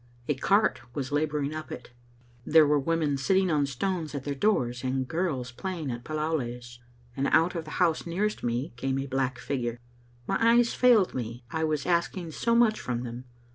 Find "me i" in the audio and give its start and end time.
11.13-11.65